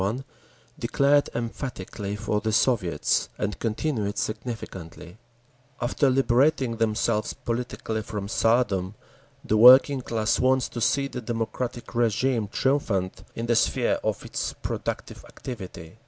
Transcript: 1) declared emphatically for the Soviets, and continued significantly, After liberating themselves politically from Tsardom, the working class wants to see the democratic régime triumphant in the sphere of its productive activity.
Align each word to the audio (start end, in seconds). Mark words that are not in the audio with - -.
1) 0.01 0.23
declared 0.79 1.29
emphatically 1.35 2.15
for 2.15 2.41
the 2.41 2.51
Soviets, 2.51 3.29
and 3.37 3.59
continued 3.59 4.17
significantly, 4.17 5.19
After 5.79 6.09
liberating 6.09 6.77
themselves 6.77 7.33
politically 7.33 8.01
from 8.01 8.25
Tsardom, 8.25 8.95
the 9.45 9.57
working 9.57 10.01
class 10.01 10.39
wants 10.39 10.69
to 10.69 10.81
see 10.81 11.07
the 11.07 11.21
democratic 11.21 11.85
régime 11.85 12.49
triumphant 12.49 13.23
in 13.35 13.45
the 13.45 13.55
sphere 13.55 13.99
of 14.03 14.25
its 14.25 14.53
productive 14.53 15.23
activity. 15.25 15.97